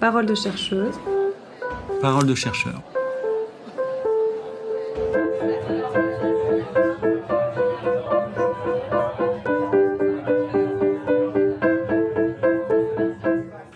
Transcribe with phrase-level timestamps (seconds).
[0.00, 0.94] Parole de chercheuse.
[2.00, 2.80] Parole de chercheur.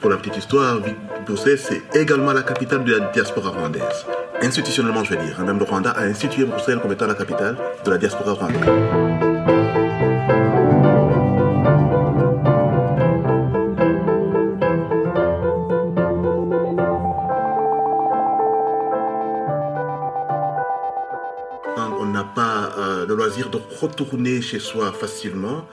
[0.01, 0.79] Pour la petite histoire,
[1.27, 4.07] Bruxelles, c'est également la capitale de la diaspora rwandaise.
[4.41, 5.41] Institutionnellement, je vais dire.
[5.41, 9.12] Même le Rwanda a institué Bruxelles comme étant la capitale de la diaspora rwandaise.
[23.87, 25.67] Retourner chez soi facilement,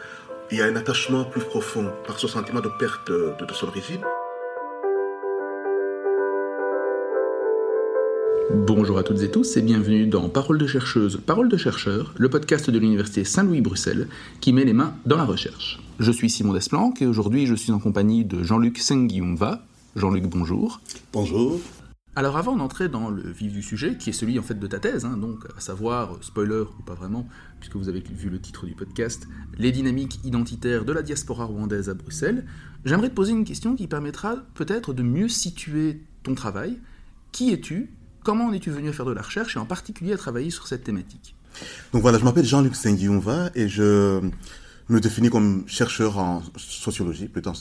[0.51, 3.67] il y a un attachement plus profond par ce sentiment de perte de, de son
[3.67, 4.01] origine.
[8.51, 12.29] Bonjour à toutes et tous et bienvenue dans Parole de chercheuse, Parole de chercheur, le
[12.29, 14.07] podcast de l'Université Saint-Louis-Bruxelles
[14.41, 15.79] qui met les mains dans la recherche.
[15.99, 19.61] Je suis Simon Desplanques et aujourd'hui je suis en compagnie de Jean-Luc Senguiumva.
[19.95, 20.81] Jean-Luc, bonjour.
[21.13, 21.59] Bonjour.
[22.15, 24.79] Alors avant d'entrer dans le vif du sujet, qui est celui en fait de ta
[24.79, 27.27] thèse, hein, donc à savoir, spoiler ou pas vraiment,
[27.59, 31.87] puisque vous avez vu le titre du podcast, les dynamiques identitaires de la diaspora rwandaise
[31.87, 32.45] à Bruxelles,
[32.83, 36.79] j'aimerais te poser une question qui permettra peut-être de mieux situer ton travail.
[37.31, 37.91] Qui es-tu?
[38.23, 39.55] Comment en es-tu venu à faire de la recherche?
[39.55, 41.35] Et en particulier à travailler sur cette thématique.
[41.93, 44.19] Donc voilà, je m'appelle Jean-Luc Senguiumva et je
[44.89, 47.53] me définis comme chercheur en sociologie, plutôt en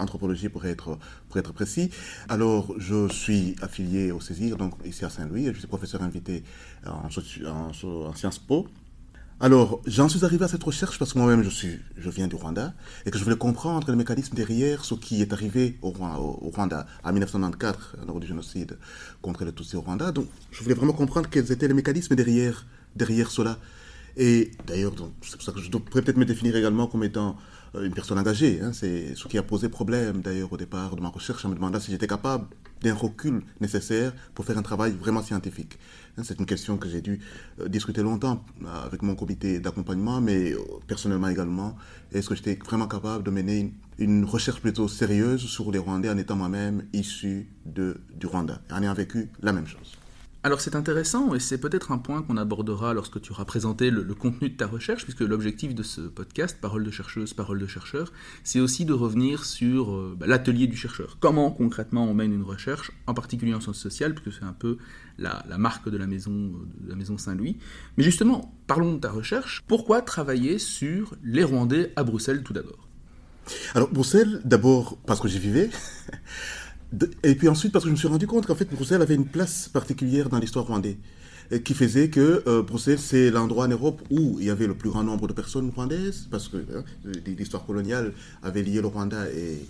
[0.00, 0.98] socio-anthropologie pour être,
[1.28, 1.90] pour être précis.
[2.28, 6.42] Alors, je suis affilié au CESIR, donc ici à Saint-Louis, et je suis professeur invité
[6.86, 7.08] en,
[8.14, 8.68] Sciences Po.
[9.42, 12.74] Alors, j'en suis arrivé à cette recherche parce que moi-même, je, je viens du Rwanda
[13.06, 17.12] et que je voulais comprendre les mécanismes derrière ce qui est arrivé au Rwanda en
[17.12, 18.76] 1994, lors du génocide
[19.22, 20.12] contre les Tutsis au Rwanda.
[20.12, 23.56] Donc, je voulais vraiment comprendre quels étaient les mécanismes derrière, derrière cela.
[24.16, 27.36] Et d'ailleurs, c'est pour ça que je pourrais peut-être me définir également comme étant
[27.74, 28.60] euh, une personne engagée.
[28.62, 28.72] hein.
[28.72, 31.78] C'est ce qui a posé problème d'ailleurs au départ de ma recherche en me demandant
[31.80, 32.46] si j'étais capable
[32.82, 35.78] d'un recul nécessaire pour faire un travail vraiment scientifique.
[36.16, 37.20] Hein, C'est une question que j'ai dû
[37.60, 40.54] euh, discuter longtemps euh, avec mon comité d'accompagnement, mais
[40.86, 41.76] personnellement également.
[42.12, 46.18] Est-ce que j'étais vraiment capable de mener une, recherche plutôt sérieuse sur les Rwandais en
[46.18, 49.99] étant moi-même issu du Rwanda, en ayant vécu la même chose?
[50.42, 54.02] Alors c'est intéressant et c'est peut-être un point qu'on abordera lorsque tu auras présenté le,
[54.14, 58.10] contenu de ta recherche, puisque l'objectif de ce podcast, Parole de chercheuse, Parole de chercheur,
[58.42, 61.18] c'est aussi de revenir sur euh, bah, l'atelier du chercheur.
[61.20, 64.78] Comment concrètement on mène une recherche, en particulier en sciences sociales, puisque c'est un peu
[65.18, 67.58] la, la marque de la maison, de la maison Saint-Louis.
[67.98, 69.62] Mais justement, parlons de ta recherche.
[69.68, 72.88] Pourquoi travailler sur les Rwandais à Bruxelles tout d'abord?
[73.74, 75.68] Alors, Bruxelles, d'abord parce que j'y vivais.
[77.22, 79.26] Et puis ensuite, parce que je me suis rendu compte qu'en fait, Bruxelles avait une
[79.26, 80.96] place particulière dans l'histoire rwandaise,
[81.64, 84.90] qui faisait que euh, Bruxelles, c'est l'endroit en Europe où il y avait le plus
[84.90, 86.84] grand nombre de personnes rwandaises, parce que hein,
[87.26, 88.12] l'histoire coloniale
[88.42, 89.66] avait lié le Rwanda et,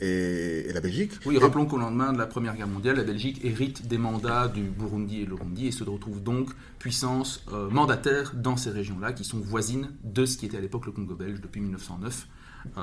[0.00, 1.12] et, et la Belgique.
[1.26, 4.62] Oui, rappelons qu'au lendemain de la Première Guerre mondiale, la Belgique hérite des mandats du
[4.62, 9.24] Burundi et le Burundi et se retrouve donc puissance euh, mandataire dans ces régions-là qui
[9.24, 12.26] sont voisines de ce qui était à l'époque le Congo belge depuis 1909.
[12.76, 12.80] Euh,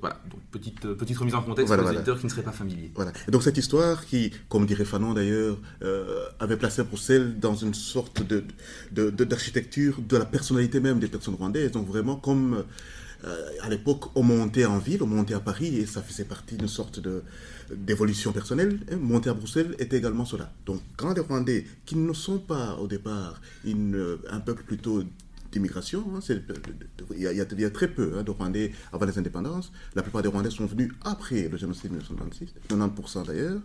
[0.00, 2.00] voilà, donc petite, euh, petite remise en contexte Voilà, pour les voilà.
[2.00, 2.90] éditeurs qui ne seraient pas familiers.
[2.94, 3.12] Voilà.
[3.26, 7.74] Et donc cette histoire qui, comme dirait Fanon d'ailleurs, euh, avait placé Bruxelles dans une
[7.74, 8.44] sorte de,
[8.92, 11.72] de- de- d'architecture de la personnalité même des personnes rwandaises.
[11.72, 12.64] Donc vraiment comme
[13.24, 16.56] euh, à l'époque on montait en ville, on montait à Paris et ça faisait partie
[16.56, 17.22] d'une sorte de
[17.74, 18.78] d'évolution personnelle.
[18.90, 18.96] hein.
[19.00, 20.50] Monter à Bruxelles était également cela.
[20.64, 25.02] Donc quand les Rwandais, qui ne sont pas au départ une, un peuple plutôt
[25.58, 26.04] d'immigration.
[26.14, 26.40] hein, c'est-
[27.16, 29.06] il, y a, il y a- il y a très peu hein, de Rwandais avant
[29.06, 29.72] les indépendances.
[29.94, 33.60] La plupart des Rwandais sont venus après le génocide de 1996, 90% d'ailleurs.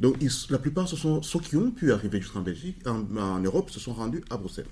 [0.00, 3.38] Donc ils- la plupart, ce sont ceux qui ont pu arriver jusqu'en Belgique, en, en
[3.40, 4.66] Europe, se sont rendus à Bruxelles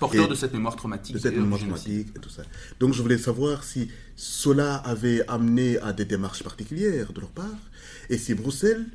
[0.00, 1.14] Porteur Et- de cette mémoire traumatique.
[1.16, 2.42] de cette mémoire traumatique et tout ça.
[2.80, 7.58] Donc je voulais savoir si cela avait amené à des démarches particulières de leur part,
[8.08, 8.86] et si Bruxelles,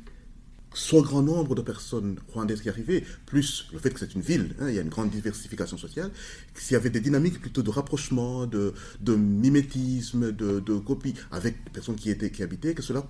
[0.74, 4.54] soit grand nombre de personnes rwandaises qui arrivaient, plus le fait que c'est une ville,
[4.60, 6.10] hein, il y a une grande diversification sociale,
[6.54, 8.74] s'il y avait des dynamiques plutôt de rapprochement, de,
[9.06, 13.06] mimétisme, de, de copie avec des personnes qui, étaient, qui habitaient, que cela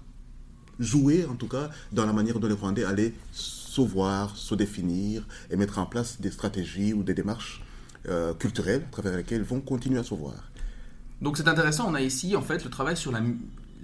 [0.79, 5.27] jouait en tout cas dans la manière dont les Rwandais allaient se voir, se définir
[5.51, 7.63] et mettre en place des stratégies ou des démarches
[8.09, 10.51] euh, culturelles à travers lesquelles ils vont continuer à se voir.
[11.21, 13.21] Donc c'est intéressant, on a ici en fait le travail sur la,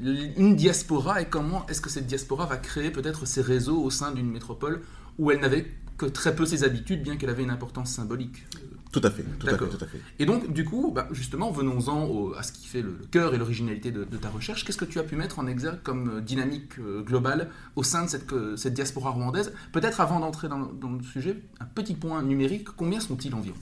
[0.00, 4.12] une diaspora et comment est-ce que cette diaspora va créer peut-être ses réseaux au sein
[4.12, 4.82] d'une métropole
[5.18, 5.66] où elle n'avait
[5.98, 8.46] que très peu ses habitudes, bien qu'elle avait une importance symbolique.
[8.90, 10.00] Tout à fait, tout à fait, tout à fait.
[10.18, 13.38] Et donc, du coup, bah, justement, venons-en à ce qui fait le, le cœur et
[13.38, 14.64] l'originalité de, de ta recherche.
[14.64, 18.06] Qu'est-ce que tu as pu mettre en exergue comme euh, dynamique euh, globale au sein
[18.06, 18.08] de
[18.56, 19.52] cette, diaspora rwandaise?
[19.72, 22.68] Peut-être avant d'entrer dans, dans le sujet, un petit point numérique.
[22.76, 23.56] Combien sont-ils environ?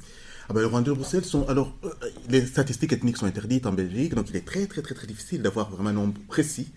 [0.50, 1.46] Ah ben, les de Bruxelles sont.
[1.46, 1.90] Alors, euh,
[2.30, 5.42] les statistiques ethniques sont interdites en Belgique, donc il est très, très, très, très difficile
[5.42, 6.68] d'avoir vraiment un nombre précis.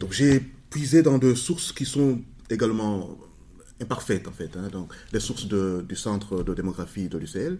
[0.00, 2.20] Donc, j'ai puisé dans des sources qui sont
[2.50, 3.16] également
[3.80, 4.54] imparfaites, en fait.
[4.56, 4.68] Hein.
[4.70, 7.58] donc, les sources du Centre de démographie de l'UCL,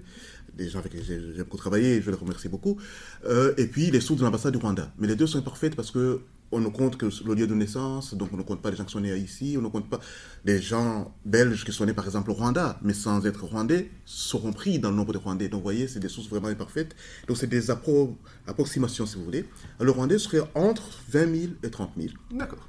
[0.54, 2.76] des gens avec qui j'ai beaucoup travaillé, je les remercie beaucoup,
[3.24, 4.92] euh, et puis les sources de l'ambassade du Rwanda.
[4.98, 6.20] Mais les deux sont imparfaites parce que
[6.52, 8.84] on ne compte que le lieu de naissance, donc on ne compte pas les gens
[8.84, 10.00] qui sont nés ici, on ne compte pas
[10.44, 14.52] les gens belges qui sont nés par exemple au Rwanda, mais sans être rwandais, seront
[14.52, 15.48] pris dans le nombre de rwandais.
[15.48, 16.96] Donc vous voyez, c'est des sources vraiment imparfaites.
[17.28, 19.48] Donc c'est des approximations si vous voulez.
[19.80, 22.14] Le rwandais serait entre 20 000 et 30 000.
[22.32, 22.66] D'accord.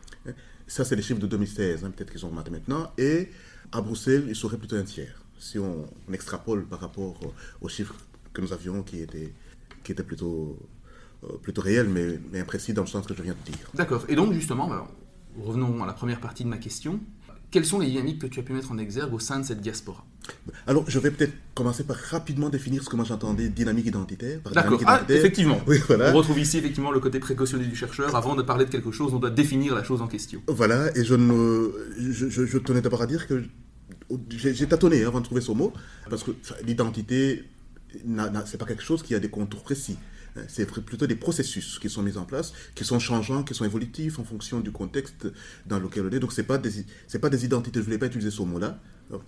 [0.67, 2.93] Ça, c'est les chiffres de 2016, hein, peut-être qu'ils ont augmenté maintenant.
[2.97, 3.29] Et
[3.73, 7.19] à Bruxelles, il serait plutôt un tiers, si on, extrapole par rapport
[7.59, 7.95] aux chiffres
[8.31, 9.33] que nous avions qui étaient,
[9.83, 10.57] qui étaient plutôt
[11.41, 13.69] plutôt réel, mais, mais, imprécis dans le sens que je viens de dire.
[13.73, 14.05] D'accord.
[14.09, 14.69] Et donc, justement,
[15.39, 16.99] revenons à la première partie de ma question.
[17.51, 19.59] Quelles sont les dynamiques que tu as pu mettre en exergue au sein de cette
[19.59, 20.05] diaspora?
[20.67, 24.39] Alors, je vais peut-être commencer par rapidement définir ce que moi j'entendais dynamique identitaire.
[24.53, 25.59] D'accord, ah, effectivement.
[25.67, 28.15] On retrouve ici effectivement le côté précautionné du chercheur.
[28.15, 30.41] Avant de parler de quelque chose, on doit définir la chose en question.
[30.47, 33.43] Voilà, et je, ne, je, je, tenais d'abord à dire que
[34.29, 35.73] j'ai tâtonné avant de trouver ce mot,
[36.09, 36.31] parce que
[36.65, 37.43] l'identité,
[38.45, 39.97] c'est pas quelque chose qui a des contours précis.
[40.47, 44.17] C'est plutôt des processus qui sont mis en place, qui sont changeants, qui sont évolutifs
[44.19, 45.27] en fonction du contexte
[45.65, 46.19] dans lequel on est.
[46.19, 46.85] Donc, ce n'est pas, des,
[47.19, 48.79] pas des identités, je ne voulais pas utiliser ce mot-là,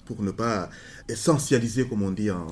[0.06, 0.70] pour ne pas
[1.10, 2.48] essentialiser, comme on dit en,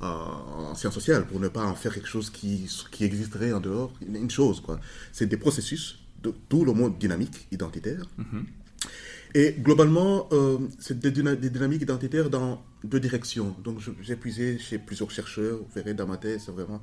[0.00, 3.92] en, sciences sociales, pour ne pas en faire quelque chose qui, qui existerait en dehors.
[4.06, 4.80] Une chose, quoi.
[5.12, 8.04] C'est des processus, de, tout le monde dynamique, identitaire.
[8.18, 8.44] Mm-hmm.
[9.34, 13.54] Et globalement, euh, c'est des, des, dynamiques identitaires dans deux directions.
[13.64, 15.58] Donc, j'ai puisé chez plusieurs chercheurs.
[15.58, 16.80] Vous verrez dans ma thèse, vraiment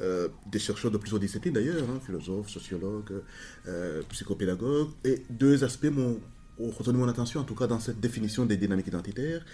[0.00, 3.22] euh, des chercheurs de plusieurs disciplines d'ailleurs, hein, philosophes, sociologues,
[3.68, 4.90] euh, psychopédagogues.
[5.04, 6.20] Et deux aspects m'ont
[6.58, 9.44] retenu mon attention, en tout cas dans cette définition des dynamiques identitaires.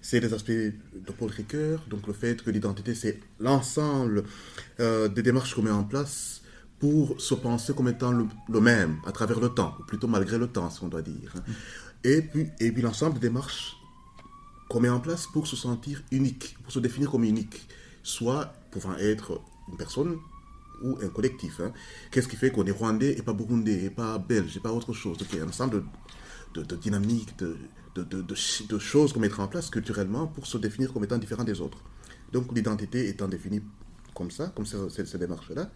[0.00, 4.24] C'est les aspects de Paul Ricoeur, donc le fait que l'identité, c'est l'ensemble
[4.80, 6.42] euh, des démarches qu'on met en place
[6.78, 10.48] pour se penser comme étant le, même à travers le temps, ou plutôt malgré le
[10.48, 11.32] temps, si on doit dire.
[11.36, 11.42] Hein.
[12.04, 13.76] Et puis, et puis l'ensemble des démarches
[14.68, 17.66] qu'on met en place pour se sentir unique, pour se définir comme unique,
[18.02, 20.18] soit pouvant être une personne
[20.82, 21.60] ou un collectif.
[21.60, 21.72] Hein.
[22.10, 24.92] Qu'est-ce qui fait qu'on est rwandais et pas burundais, et pas belge, et pas autre
[24.92, 25.18] chose?
[25.18, 25.84] Donc il y a un ensemble
[26.54, 31.44] de, dynamiques, de, choses qu'on mettra en place culturellement pour se définir comme étant différent
[31.44, 31.78] des autres.
[32.32, 33.62] Donc l'identité étant définie
[34.14, 35.70] comme ça, comme ces démarches-là,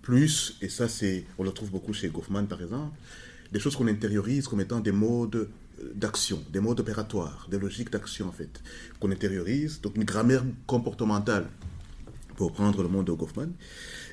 [0.00, 2.96] plus, et ça c'est, on le trouve beaucoup chez Goffman par exemple,
[3.52, 5.50] des choses qu'on intériorise comme étant des modes
[5.94, 8.62] d'action, des modes opératoires, des logiques d'action en fait,
[9.00, 11.48] qu'on intériorise, donc une grammaire comportementale
[12.36, 13.48] pour prendre le monde de Goffman,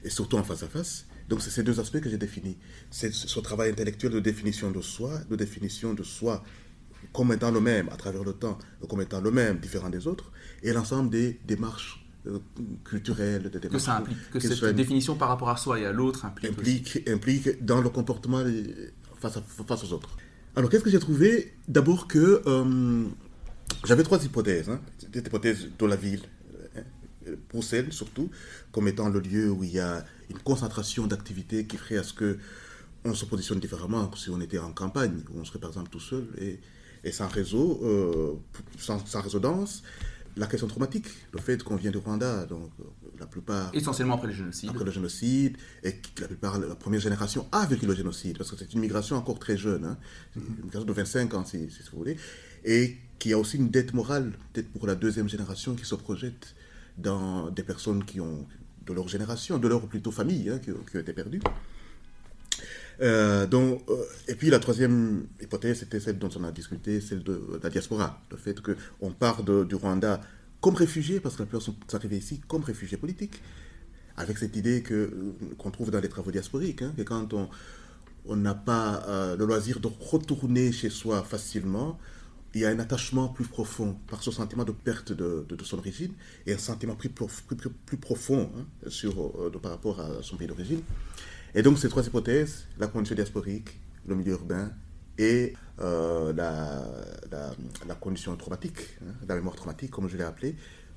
[0.04, 1.06] et surtout en face à face.
[1.28, 2.58] Donc c'est ces deux aspects que j'ai définis.
[2.90, 6.44] C'est ce travail intellectuel de définition de soi, de définition de soi
[7.14, 8.58] comme étant le même à travers le temps,
[8.90, 10.32] comme étant le même, différent des autres,
[10.64, 12.40] et l'ensemble des démarches euh,
[12.84, 13.72] culturelles, des démarches...
[13.72, 17.10] Que ça implique, que cette définition par rapport à soi et à l'autre implique implique,
[17.10, 18.44] implique dans le comportement
[19.20, 20.18] face, à, face aux autres.
[20.56, 21.54] Alors qu'est-ce que j'ai trouvé?
[21.68, 23.06] D'abord que euh,
[23.86, 24.70] j'avais trois hypothèses.
[24.70, 24.82] Hein.
[25.10, 26.22] Des hypothèses de la ville,
[27.50, 28.30] Bruxelles surtout,
[28.72, 32.14] comme étant le lieu où il y a une concentration d'activités qui ferait à ce
[32.14, 32.38] que
[33.06, 36.00] on se positionne différemment si on était en campagne, où on serait par exemple tout
[36.00, 36.60] seul et,
[37.04, 38.34] et sans réseau, euh,
[38.78, 39.84] sans, sans, réseau dense.
[40.36, 42.72] La question traumatique, le fait qu'on vient du Rwanda, donc
[43.20, 43.72] la plupart...
[43.74, 44.70] Essentiellement après le génocide.
[44.70, 48.52] Après le génocide, et que la plupart, la première génération a vécu le génocide, parce
[48.52, 49.98] que c'est une migration encore très jeune, hein,
[50.36, 52.18] une migration de 25 ans si, si vous voulez,
[52.64, 56.56] et qui a aussi une dette morale, peut-être pour la deuxième génération qui se projette
[57.02, 58.46] dans des personnes qui ont,
[58.86, 61.42] de leur génération, de leur plutôt famille, hein, qui, ont été perdues.
[63.02, 67.24] Euh, donc, euh, et puis la troisième hypothèse, c'était celle dont on a discuté, celle
[67.24, 68.22] de, la diaspora.
[68.32, 70.20] Le fait qu'on part du Rwanda
[70.60, 73.42] comme réfugiés, parce que la plupart sont arrivés ici comme réfugiés politiques,
[74.18, 77.50] avec cette idée que, qu'on trouve dans les travaux diasporiques, hein, que quand on
[78.26, 81.98] on n'a pas euh, le loisir de retourner chez soi facilement,
[82.54, 85.78] il y a un attachement plus profond par ce sentiment de perte de, de, son
[85.78, 86.14] origine
[86.46, 88.66] et un sentiment plus, profond hein,
[89.04, 90.82] euh, par rapport à son pays d'origine.
[91.54, 94.72] Et donc ces trois hypothèses, la condition diasporique, le milieu urbain
[95.18, 96.86] et euh, la,
[97.88, 100.56] la, condition traumatique, hein, la mémoire traumatique comme je l'ai appelé,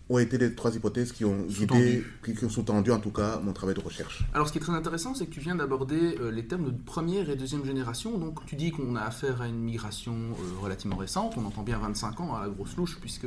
[0.08, 3.52] ont été les trois hypothèses qui ont guidé, qui, ont sous-tendu en tout cas mon
[3.52, 4.24] travail de recherche.
[4.34, 6.70] Alors ce qui est très intéressant, c'est que tu viens d'aborder euh, les termes de
[6.70, 8.18] première et deuxième génération.
[8.18, 11.78] Donc tu dis qu'on a affaire à une migration euh, relativement récente, on entend bien
[11.78, 13.26] 25 ans à la grosse louche, puisque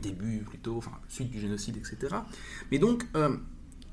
[0.00, 2.16] début plutôt, enfin suite du génocide, etc.
[2.70, 3.36] Mais donc, euh,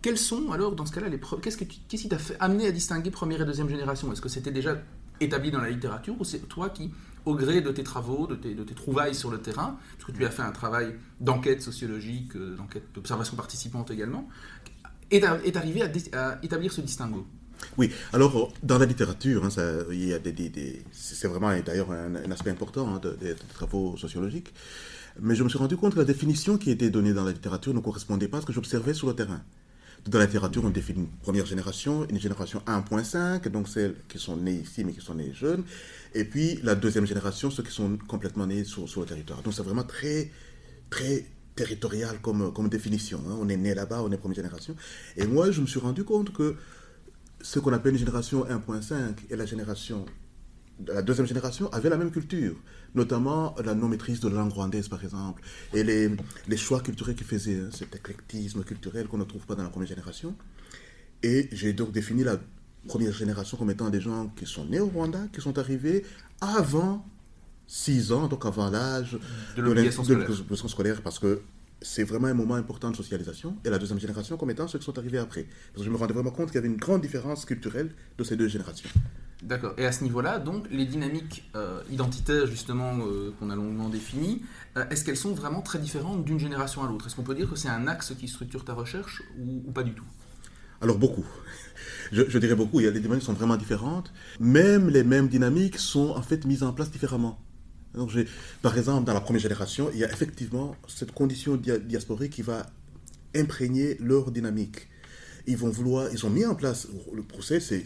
[0.01, 2.71] quels sont alors dans ce cas-là les qu'est-ce, que qu'est-ce qui t'a fait amener à
[2.71, 4.11] distinguer première et deuxième génération?
[4.11, 4.77] Est-ce que c'était déjà
[5.21, 6.91] établi dans la littérature ou c'est toi qui
[7.25, 10.25] au gré de tes travaux, de tes, de tes, trouvailles sur le terrain, puisque tu
[10.25, 14.27] as fait un travail d'enquête sociologique, euh, d'enquête d'observation participante également,
[15.11, 17.25] est, est arrivé à, établir ce distinguo
[17.77, 22.31] Oui, alors dans la littérature, hein, ça, il y a des, c'est vraiment d'ailleurs un,
[22.31, 24.53] aspect important hein, des travaux sociologiques.
[25.21, 27.73] Mais je me suis rendu compte que la définition qui était donnée dans la littérature
[27.73, 29.41] ne correspondait pas à ce que j'observais sur le terrain.
[30.05, 34.35] Dans la littérature, on définit une première génération, une génération 1.5, donc celles qui sont
[34.35, 35.63] nées ici mais qui sont nées jeunes,
[36.13, 39.41] et puis la deuxième génération, ceux qui sont complètement nés sur, sur le territoire.
[39.43, 40.29] Donc c'est vraiment très,
[40.89, 43.21] très territorial comme, comme définition.
[43.29, 43.37] Hein.
[43.39, 44.75] On est né là-bas, on est première génération.
[45.15, 46.55] Et moi, je me suis rendu compte que
[47.41, 50.05] ce qu'on appelle une génération 1.5 et la génération
[50.87, 52.55] la deuxième génération avaient la même culture,
[52.95, 55.41] notamment la non-maîtrise de la langue rwandaise, par exemple,
[55.73, 56.09] et les,
[56.47, 59.69] les choix culturels qu'ils faisaient, hein, cet éclectisme culturel qu'on ne trouve pas dans la
[59.69, 60.35] première génération.
[61.21, 62.37] Et j'ai donc défini la
[62.87, 66.05] première génération comme étant des gens qui sont nés au Rwanda, qui sont arrivés
[66.41, 67.05] avant
[67.67, 69.17] 6 ans, donc avant l'âge
[69.55, 70.69] de l'obligation scolaire.
[70.69, 71.41] scolaire, parce que
[71.81, 74.85] c'est vraiment un moment important de socialisation, et la deuxième génération comme étant ceux qui
[74.85, 75.47] sont arrivés après.
[75.73, 78.23] Parce que je me rendais vraiment compte qu'il y avait une grande différence culturelle de
[78.23, 78.89] ces deux générations.
[79.43, 79.73] D'accord.
[79.77, 84.41] Et à ce niveau-là, donc, les dynamiques euh, identitaires, justement, euh, qu'on a longuement définies,
[84.77, 87.07] euh, est-ce qu'elles sont vraiment très différentes d'une génération à l'autre?
[87.07, 89.91] Est-ce qu'on peut dire que c'est un axe qui structure ta recherche ou, pas du
[89.93, 90.05] tout?
[90.81, 91.25] Alors, beaucoup.
[92.13, 92.79] Je, dirais beaucoup.
[92.79, 94.13] Il y a, les dynamiques sont vraiment différentes.
[94.39, 97.39] Même les mêmes dynamiques sont en fait mises en place différemment.
[97.95, 98.11] Donc,
[98.61, 102.65] par exemple, dans la première génération, il y a effectivement cette condition diasporique qui va
[103.35, 104.87] imprégner leur dynamique
[105.45, 107.83] ils vont vouloir, ils ont mis en place, le procès, c'est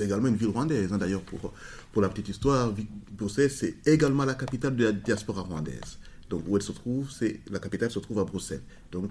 [0.00, 1.52] également une ville rwandaise, hein, d'ailleurs, pour,
[1.92, 2.74] pour la petite histoire,
[3.12, 5.98] Bruxelles, c'est également la capitale de la diaspora rwandaise.
[6.28, 8.62] Donc, où elle se trouve, c'est la capitale se trouve à Bruxelles.
[8.92, 9.10] Donc,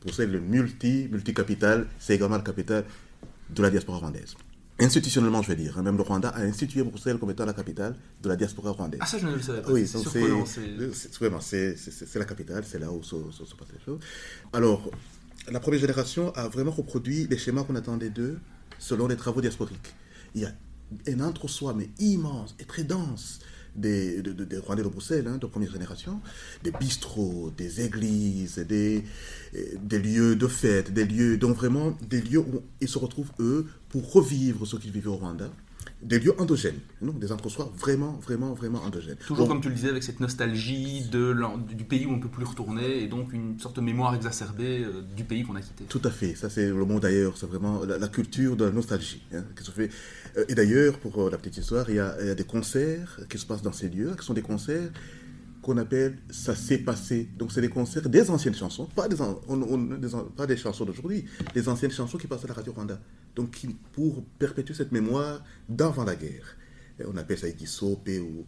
[0.00, 2.84] Bruxelles, le multi, multi-capitale, c'est également la capitale
[3.54, 4.34] de la diaspora rwandaise.
[4.78, 5.78] Institutionnellement, je vais dire.
[5.78, 9.00] Hein, même le Rwanda a institué Bruxelles comme étant la capitale de la diaspora rwandaise.
[9.02, 9.70] Ah, ça, je ne le savais pas.
[9.70, 9.98] Oui, c'est
[12.18, 14.00] la capitale, c'est là où se, se, se passent les choses.
[14.54, 14.90] Alors,
[15.50, 18.38] la première génération a vraiment reproduit les schémas qu'on attendait d'eux
[18.78, 19.94] selon les travaux diasporiques.
[20.34, 20.52] Il y a
[21.08, 23.40] un entre-soi, mais immense et très dense,
[23.76, 24.22] des,
[24.58, 26.20] Rwandais de Bruxelles, hein, de première génération,
[26.64, 29.04] des bistrots, des églises, des,
[29.82, 33.66] des lieux de fête, des lieux, donc vraiment des lieux où ils se retrouvent, eux,
[33.88, 35.50] pour revivre ce qu'ils vivaient au Rwanda
[36.02, 39.16] des lieux endogènes, des entre-soi vraiment, vraiment, vraiment endogènes.
[39.26, 41.36] Toujours comme tu le disais, avec cette nostalgie de,
[41.74, 44.82] du pays où on ne peut plus retourner, et donc une sorte de mémoire exacerbée
[44.82, 45.84] euh, du pays qu'on a quitté.
[45.84, 49.22] Tout à fait, ça c'est le mot d'ailleurs, c'est vraiment la, culture de la nostalgie
[49.34, 49.90] hein, qui se fait.
[50.36, 52.44] Euh, et d'ailleurs, pour euh, la petite histoire, il y, a, il y, a, des
[52.44, 54.90] concerts qui se passent dans ces lieux, qui sont des concerts
[55.70, 57.28] qu'on appelle Ça s'est passé.
[57.38, 59.16] Donc, c'est des concerts des anciennes chansons, pas des,
[60.36, 62.98] pas des chansons d'aujourd'hui, des anciennes chansons qui passent à la Radio Rwanda.
[63.36, 63.56] Donc,
[63.92, 66.56] pour perpétuer cette mémoire d'avant la guerre.
[67.06, 68.46] on appelle ça Ikisope ou,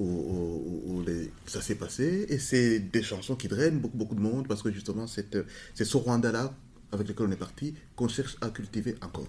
[0.00, 1.04] ou,
[1.46, 2.26] ça s'est passé.
[2.28, 5.26] Et c'est des chansons qui drainent beaucoup, beaucoup de monde parce que justement, c'est
[5.74, 6.54] ce Rwanda-là
[6.92, 9.28] avec lequel on est parti qu'on cherche à cultiver encore.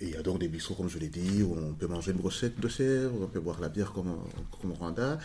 [0.00, 2.12] Et il y a donc des bistrots, comme je l'ai dit, où on peut manger
[2.12, 4.16] une brochette de chair, où on peut boire la bière comme,
[4.60, 5.18] comme au Rwanda.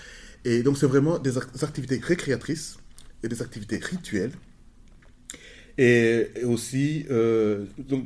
[0.43, 2.77] Et donc, c'est vraiment des activités récréatrices
[3.23, 4.33] et des activités rituelles.
[5.77, 8.05] Et, aussi, euh, donc,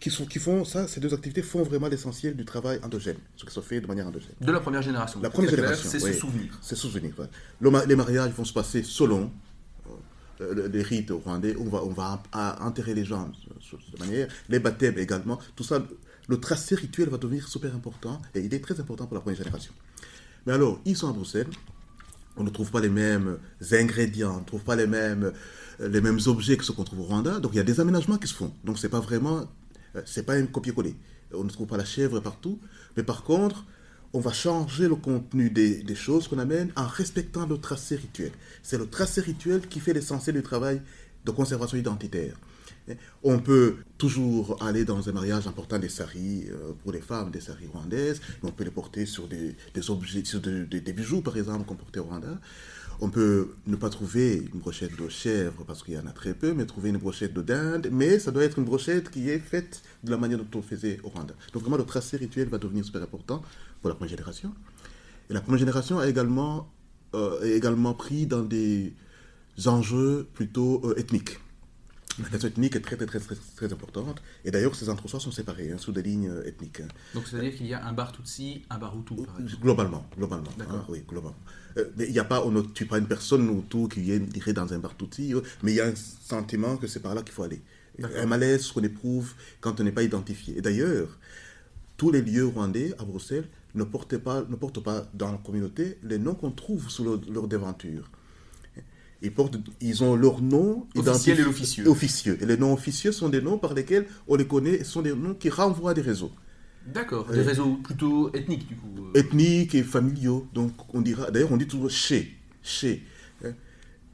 [0.00, 3.44] qui, sont, qui font ça, ces deux activités font vraiment l'essentiel du travail endogène, ce
[3.44, 4.34] qui se fait de manière endogène.
[4.40, 5.20] De la première génération.
[5.20, 6.58] La première génération, c'est ce souvenir.
[6.62, 7.12] C'est ce souvenir.
[7.60, 9.30] les mariages vont se passer selon
[10.40, 12.22] les rites rwandais, on va, on va
[12.60, 15.82] enterrer les gens de cette manière, les baptêmes également, tout ça,
[16.28, 19.38] le tracé rituel va devenir super important et il est très important pour la première
[19.38, 19.72] génération.
[20.46, 21.48] Mais alors, ils sont à Bruxelles,
[22.36, 23.38] on ne trouve pas les mêmes
[23.72, 25.32] ingrédients, on ne trouve pas les mêmes,
[25.80, 27.80] euh, les mêmes objets que ce qu'on trouve au Rwanda, donc il y a des
[27.80, 28.52] aménagements qui se font.
[28.64, 29.48] Donc c'est pas vraiment,
[29.96, 30.94] euh, c'est pas un copier-coller.
[31.34, 32.58] On ne trouve pas la chèvre partout,
[32.96, 33.64] mais par contre,
[34.12, 38.32] on va changer le contenu des, choses qu'on amène en respectant le tracé rituel.
[38.62, 40.80] C'est le tracé rituel qui fait l'essentiel du travail
[41.24, 42.36] de conservation identitaire.
[43.22, 47.30] On peut toujours aller dans un mariage en portant des saris euh, pour les femmes,
[47.30, 49.54] des saris rwandaises, on peut les porter sur des,
[49.90, 52.40] objets, sur des, bijoux par exemple qu'on portait au Rwanda.
[53.00, 56.34] On peut ne pas trouver une brochette de chèvre parce qu'il y en a très
[56.34, 57.88] peu, mais trouver une brochette de dinde.
[57.92, 60.98] Mais ça doit être une brochette qui est faite de la manière dont on faisait
[61.04, 61.34] au Rwanda.
[61.52, 63.42] Donc vraiment, le tracé rituel va devenir super important
[63.80, 64.52] pour la première génération.
[65.30, 66.72] Et la première génération a également,
[67.14, 68.94] euh, également pris dans des
[69.66, 71.38] enjeux plutôt euh, ethniques.
[72.20, 74.20] La question ethnique est très, très, très, très, importante.
[74.44, 76.80] Et d'ailleurs, ces entre-soi sont séparés hein, sous des lignes euh, ethniques.
[76.80, 76.88] Hein.
[77.14, 79.14] Donc, c'est-à-dire qu'il y a un bar Tutsi, un bar Hutu,
[79.60, 80.50] Globalement, globalement.
[80.60, 81.38] Hein, oui, globalement.
[81.96, 84.72] mais il n'y a pas, on ne tue pas une personne Hutu qui irait dans
[84.72, 87.44] un bar Tutsi, mais il y a un sentiment que c'est par là qu'il faut
[87.44, 87.62] aller.
[88.16, 90.56] Un malaise qu'on éprouve quand on n'est pas identifié.
[90.56, 91.18] Et d'ailleurs,
[91.96, 95.98] tous les lieux rwandais à Bruxelles ne portent pas, ne portent pas dans la communauté
[96.02, 98.10] les noms qu'on trouve sous leur, devanture.
[99.22, 101.88] Ils, portent, ils ont leur nom officiel et officieux.
[101.88, 102.38] officieux.
[102.40, 105.12] Et les noms officieux sont des noms par lesquels on les connaît, et sont des
[105.14, 106.30] noms qui renvoient à des réseaux.
[106.86, 108.86] D'accord, des réseaux plutôt ethniques du coup.
[109.14, 109.18] euh.
[109.20, 110.46] Ethniques et familiaux.
[110.54, 113.02] Donc on dira, d'ailleurs on dit toujours chez, chez,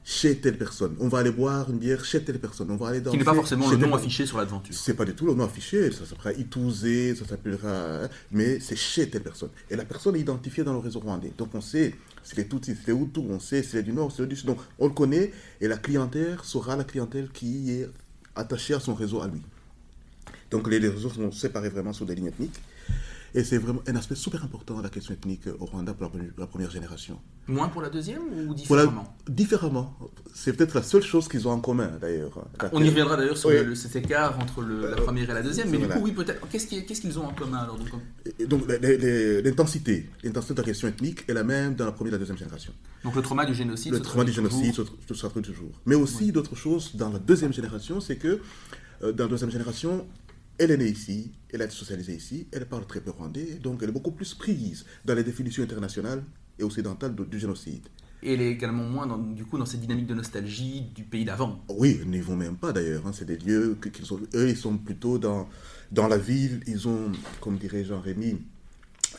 [0.07, 0.95] chez telle personne.
[1.01, 2.71] On va aller boire une bière chez telle personne.
[2.71, 4.75] On va aller dans Qui n'est pas forcément le nom affiché sur l'aventure.
[4.75, 8.05] C'est pas du tout le nom affiché, ça s'appellera Itouzé, ça s'appellera.
[8.05, 9.49] hein, mais c'est chez telle personne.
[9.71, 11.33] Et la personne est identifiée dans le réseau rwandais.
[11.39, 14.13] Donc on sait s'il est Tutsi, s'il est Hutu, on sait s'il est du Nord,
[14.13, 14.47] s'il est du Sud.
[14.47, 17.89] Donc on le connaît et la clientèle sera la clientèle qui est
[18.37, 19.41] attachée à son réseau à lui.
[20.51, 22.61] Donc les, les réseaux sont séparés vraiment sur des lignes ethniques.
[23.37, 26.71] Et c'est vraiment un aspect super important la question ethnique au Rwanda pour la, première-
[26.71, 27.19] génération.
[27.49, 29.17] Moins pour la deuxième ou la- différemment?
[29.29, 29.99] différemment.
[30.33, 32.47] C'est peut-être la seule chose qu'ils ont en commun d'ailleurs.
[32.73, 33.57] On y reviendra d'ailleurs sur Oui.
[33.57, 36.01] le- le- cet écart entre le- la première et la deuxième, mais du Voilà.
[36.01, 36.47] coup, oui, peut-être.
[36.49, 37.89] Qu'est-ce qui- qu'est-ce qu'ils ont en commun alors donc,
[39.45, 42.39] l'intensité, l'intensité de la question ethnique est la même dans la première et la deuxième
[42.39, 42.73] génération.
[43.03, 44.83] donc le trauma du génocide Le trauma du génocide se
[45.15, 45.73] traduit toujours.
[45.87, 48.41] Mais aussi d'autres choses dans la deuxième génération, c'est que
[49.03, 50.07] euh, dans la deuxième génération,
[50.59, 53.83] elle est née ici, elle a été socialisée ici, elle parle très peu rwandais, donc
[53.83, 56.23] elle est beaucoup plus prise dans les définitions internationales
[56.59, 57.87] et occidentales de- du génocide.
[58.23, 61.25] Et elle est également moins dans, du coup dans cette dynamique de nostalgie du pays
[61.27, 61.63] d'avant.
[61.69, 63.07] Oui, ils n'y vont même pas d'ailleurs.
[63.07, 63.13] hein.
[63.13, 64.19] C'est des lieux qu'ils sont.
[64.35, 65.47] Eux, ils sont plutôt dans,
[65.93, 66.63] dans la ville.
[66.67, 68.39] Ils ont, comme dirait Jean-Rémy,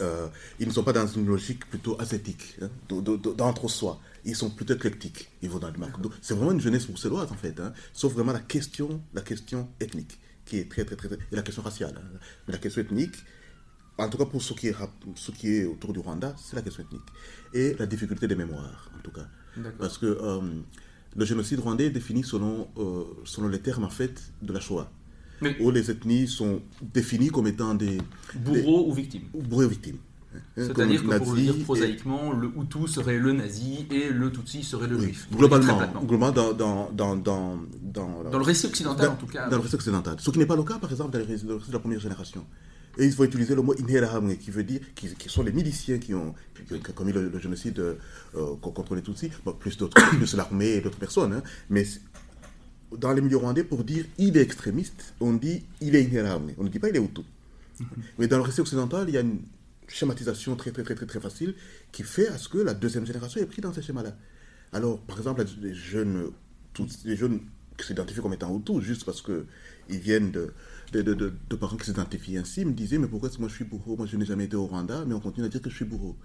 [0.01, 0.27] euh,
[0.59, 3.99] ils ne sont pas dans une logique plutôt ascétique, hein, de- de- de- d'entre-soi.
[4.25, 5.29] Ils sont plutôt éclectiques.
[5.43, 5.97] Ils vont dans le marque.
[6.23, 7.59] C'est vraiment une jeunesse bruxelloise en fait.
[7.59, 7.73] hein.
[7.93, 11.07] Sauf vraiment la question, la question ethnique, qui est très, très, très.
[11.07, 11.95] très- et la question raciale.
[11.97, 12.17] hein.
[12.47, 13.15] Mais la question ethnique,
[13.97, 14.75] en tout cas pour ce qui est,
[15.15, 17.01] ce qui est autour du Rwanda, c'est la question ethnique.
[17.53, 19.27] Et la difficulté des mémoires, en tout cas.
[19.79, 20.41] Parce que euh,
[21.15, 24.91] le génocide rwandais est défini selon, euh, selon les termes en fait de la Shoah,
[25.41, 26.61] Mais où les ethnies sont
[26.93, 27.97] définies comme étant des
[28.35, 29.23] bourreau ou victime.
[29.33, 29.97] des bourreaux victimes.
[30.55, 34.63] C'est-à-dire que pour le dire et- prosaïquement, le Hutu serait le nazi et le Tutsi
[34.63, 35.27] serait le oui, juif.
[35.31, 39.47] Globalement, globalement dans, dans, dans, dans, dans, le récit occidental en tout cas.
[39.49, 40.15] Dans le récit occidental.
[40.19, 42.45] Ce qui n'est pas le cas, par exemple, dans le récit, de la première génération.
[42.97, 45.98] Et ils vont utiliser le mot Inherahamwe, qui veut dire, qui, qui sont les miliciens
[45.98, 46.33] qui ont,
[46.67, 47.95] qui ont commis le, le génocide euh,
[48.61, 51.33] contre les Tutsis, Bon, plus d'autres, plus l'armée et d'autres personnes.
[51.33, 51.43] hein.
[51.69, 51.85] Mais
[52.98, 56.51] dans les milieux rwandais, pour dire il est extrémiste, on dit il est Inherahamwe.
[56.57, 57.21] On ne dit pas il est Hutu.
[58.17, 59.39] Mais dans le récit occidental, il y a une
[59.87, 61.55] schématisation très, très, très, très, très facile
[61.91, 64.15] qui fait à ce que la deuxième génération est prise dans ces schémas-là.
[64.74, 66.31] Alors, par exemple, les jeunes,
[66.74, 67.41] tous, les jeunes
[67.77, 70.53] qui s'identifient comme étant Hutus, juste parce qu'ils viennent de,
[70.93, 73.95] de, de, de- parents qui s'identifient ainsi, me disaient, mais pourquoi moi je suis bourreau?
[73.98, 75.85] Moi, je n'ai jamais été au Rwanda, mais on continue à dire que je suis
[75.85, 76.17] bourreau.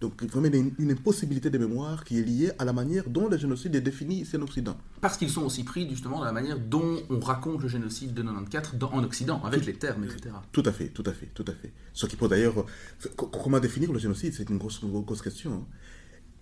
[0.00, 3.08] Donc, il y a une, une impossibilité de mémoire qui est liée à la manière
[3.08, 4.76] dont le génocide est défini ici en Occident.
[5.00, 8.22] Parce qu'ils sont aussi pris justement dans la manière dont on raconte le génocide de
[8.22, 10.34] 94 dans- en Occident, avec les termes, etc.
[10.52, 11.72] Tout à fait, tout à fait, tout à fait.
[11.94, 12.58] Ce qui pose d'ailleurs.
[12.58, 14.34] euh, co- Comment définir le génocide?
[14.34, 15.52] C'est une grosse, grosse question.
[15.54, 15.66] hein.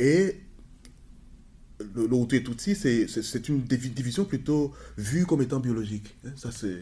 [0.00, 0.40] Et
[1.80, 6.16] et Tutsi, c'est- une divi- division plutôt vue comme étant biologique.
[6.24, 6.30] hein.
[6.36, 6.76] Ça, c'est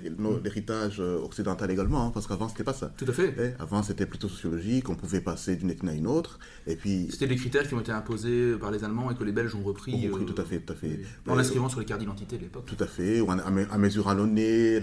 [0.44, 2.92] l'héritage euh, occidental également, hein, parce qu'avant, c'était pas ça.
[2.96, 3.34] Tout à fait.
[3.38, 3.50] hein.
[3.58, 7.08] Avant, c'était plutôt sociologique, on pouvait passer d'une ethnie à une autre, et puis.
[7.10, 9.62] C'était des critères qui ont été imposés par les Allemands et que les Belges ont
[9.62, 11.00] repris, On repris, euh, tout à fait, tout à fait.
[11.26, 12.66] en l'inscrivant sur les cartes d'identité de l'époque.
[12.66, 14.80] Tout à fait, ou en, en me- en mesurant le nez.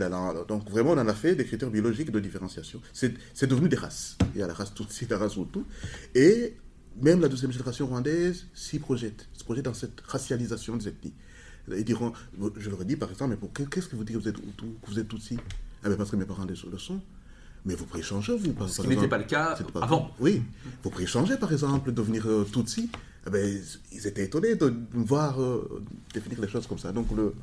[0.47, 2.81] donc vraiment, on en a fait des critères biologiques de différenciation.
[2.93, 4.17] C'est c'est devenu des races.
[4.33, 5.59] Il y a la race Tutsi, la race Hutu.
[6.15, 6.55] Et
[7.01, 11.13] même la deuxième génération rwandaise s'y projette, se projette dans cette racialisation des ethnies.
[11.71, 12.13] Ils diront,
[12.57, 14.37] je leur ai dit par exemple, mais pour- qu'est-ce que vous dites que vous êtes
[14.39, 15.37] Hutu, que vous êtes Tutsi
[15.83, 16.99] Ah ben parce que mes parents le sont.
[17.65, 18.53] Mais vous pourriez changer, vous.
[18.53, 20.11] Par, Ce qui n'était pas le cas pas- avant.
[20.19, 20.41] Oui,
[20.83, 22.89] vous pourriez changer, par exemple, devenir euh, Tutsi.
[23.27, 26.91] Eh ben, ils étaient étonnés de me voir euh, définir les choses comme ça.
[26.93, 27.33] Donc, le,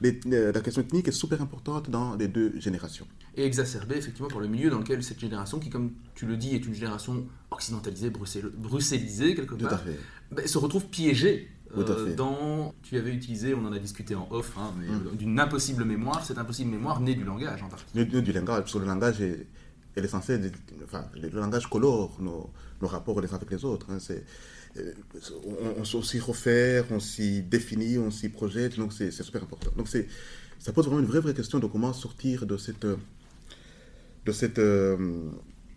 [0.00, 3.06] les- euh, la question ethnique est super importante dans les deux générations.
[3.36, 6.54] Et exacerbé effectivement par le milieu dans lequel cette génération, qui comme tu le dis
[6.54, 9.98] est une génération occidentalisée, bruxelle- bruxellisée quelque Tout à part, fait.
[10.32, 14.54] ben, se retrouve piégée euh, dans, tu avais utilisé, on en a discuté en off,
[14.56, 15.02] hein, mais, Mm.
[15.12, 17.84] euh, d'une impossible mémoire, cette impossible mémoire née du langage en partie.
[17.92, 19.46] Du, du- langage, parce que le langage est,
[19.96, 20.52] est l'essentiel,
[20.84, 23.86] enfin, le, le langage colore nos, nos rapports les uns avec les autres.
[23.90, 23.98] hein.
[23.98, 24.24] C'est,
[25.44, 29.70] on, on s'y refaire, on s'y définit, on s'y projette, donc c'est super important.
[29.76, 29.88] Donc
[30.58, 32.96] ça pose vraiment une vraie, vraie question de comment sortir de cette, euh,
[34.24, 35.30] de cette, euh,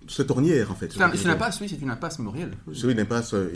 [0.09, 0.91] cette ornière, en fait.
[0.91, 2.51] C'est un- c'est une impasse, oui, c'est une impasse mémorielle.
[2.73, 3.33] Sur une impasse.
[3.33, 3.49] euh,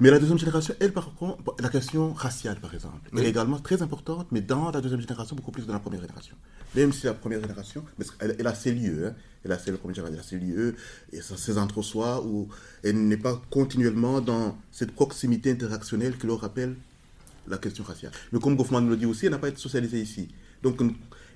[0.00, 3.58] Mais la deuxième génération, elle, par contre, la question raciale, par exemple, elle est également
[3.58, 6.36] très importante, mais dans la deuxième génération, beaucoup plus que dans la première génération.
[6.74, 7.84] Même si la première génération,
[8.20, 9.14] elle a ses lieux, hein,
[9.44, 10.74] elle a ses, première elle a ses lieux,
[11.12, 12.48] et ses entre-soi, où
[12.82, 16.76] elle n'est pas continuellement dans cette proximité interactionnelle qui leur rappelle
[17.48, 18.12] la question raciale.
[18.32, 20.28] Mais comme Goffman le dit aussi, elle n'a pas été socialisée ici.
[20.62, 20.80] Donc,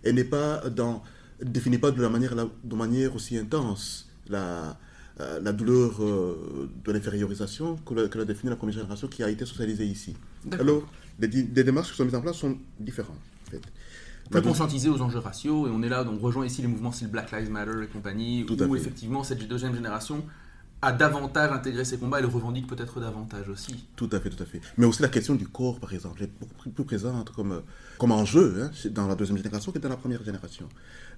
[0.04, 1.02] elle n'est pas dans,
[1.42, 4.76] définit pas de la manière, de manière aussi intense la,
[5.20, 9.22] euh, la douleur euh, de l'infériorisation que, la- que l'a définie la première génération qui
[9.22, 10.14] a été socialisée ici.
[10.44, 10.66] D'accord.
[10.66, 10.82] Alors,
[11.20, 13.16] les, les démarches qui sont mises en place sont différentes.
[13.46, 13.62] En fait.
[14.30, 17.08] Plus conscientiser aux enjeux raciaux, et on est là, on rejoint ici les mouvements style
[17.08, 20.24] Black Lives Matter et compagnie, Tout où effectivement cette deuxième génération
[20.82, 23.86] a davantage intégré ces combats et le revendique peut-être davantage aussi.
[23.96, 24.60] Tout à fait, tout à fait.
[24.76, 27.60] Mais aussi la question du corps, par exemple, est beaucoup plus- présente comme, euh,
[27.98, 30.68] comme enjeu hein, dans la deuxième génération que dans la première génération.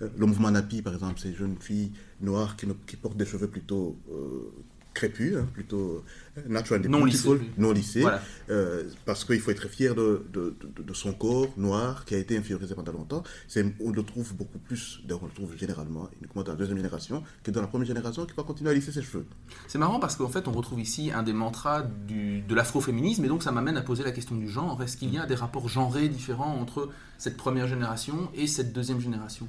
[0.03, 3.49] Euh, le mouvement Napi, par exemple, ces jeunes filles noires qui, qui portent des cheveux
[3.49, 4.51] plutôt euh,
[4.98, 6.04] crépus, hein, plutôt
[6.37, 7.50] euh, natural, Non beautiful, lissés.
[7.56, 8.20] non lissés, Voilà.
[8.50, 12.18] euh, parce qu'il faut être fier de, de, de- de son corps noir qui a
[12.18, 13.22] été infériorisé pendant longtemps.
[13.46, 16.76] C'est, on le trouve beaucoup plus, d'ailleurs on le trouve généralement, uniquement dans la deuxième
[16.78, 19.24] génération, que dans la première génération qui va continuer à lisser ses cheveux.
[19.68, 23.28] C'est marrant parce qu'en fait, on retrouve ici un des mantras du- de l'afroféminisme, et
[23.28, 24.82] donc ça m'amène à poser la question du genre.
[24.82, 29.00] Est-ce qu'il y a des rapports genrés différents entre cette première génération et cette deuxième
[29.00, 29.46] génération?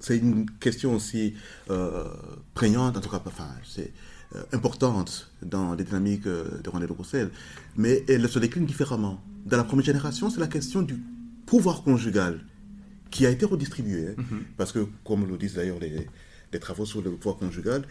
[0.00, 1.34] C'est une question aussi
[1.70, 2.04] euh,
[2.54, 3.92] prégnante, en tout cas, enfin, c'est
[4.52, 7.30] importante dans les dynamiques euh, de René de Roussel,
[7.76, 9.22] mais elle se décline différemment.
[9.46, 10.96] Dans la première génération, c'est la question du
[11.46, 12.40] pouvoir conjugal
[13.10, 14.08] qui a été redistribué.
[14.08, 14.22] hein.
[14.56, 16.06] Parce que, comme le disent d'ailleurs les,
[16.52, 17.84] les travaux sur le pouvoir conjugal,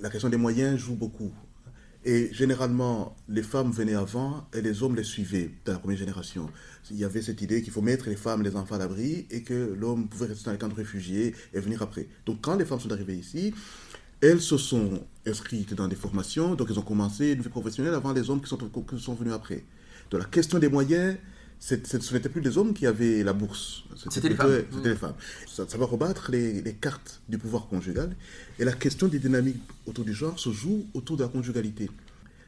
[0.00, 1.32] la question des moyens joue beaucoup.
[2.04, 6.50] Et généralement, les femmes venaient avant et les hommes les suivaient dans la première génération.
[6.90, 9.42] Il y avait cette idée qu'il faut mettre les femmes, les enfants à l'abri et
[9.42, 12.08] que l'homme pouvait rester dans les camps de réfugiés et venir après.
[12.26, 13.54] Donc quand les femmes sont arrivées ici,
[14.22, 18.12] elles se sont inscrites dans des formations, donc elles ont commencé une vie professionnelle avant
[18.12, 19.64] les hommes qui sont, qui sont venus après.
[20.10, 21.16] Donc la question des moyens,
[21.58, 23.84] ce n'était plus les hommes qui avaient la bourse.
[24.10, 24.64] C'était les femmes.
[24.84, 25.14] Les femmes.
[25.46, 28.16] Ça, ça va rebattre les, les cartes du pouvoir conjugal.
[28.58, 31.90] Et la question des dynamiques autour du genre se joue autour de la conjugalité.